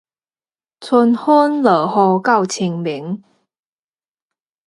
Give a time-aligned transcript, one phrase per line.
[0.79, 1.85] 春分落
[2.19, 3.23] 雨到清明